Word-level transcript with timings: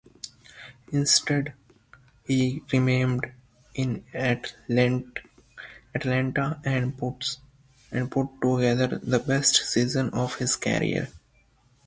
Instead, 0.91 1.53
he 2.25 2.63
remained 2.73 3.31
in 3.75 4.03
Atlanta, 4.15 5.21
and 6.65 6.97
put 6.97 7.37
together 8.41 8.97
the 9.03 9.19
best 9.23 9.57
season 9.57 10.09
of 10.09 10.37
his 10.37 10.55
career. 10.55 11.09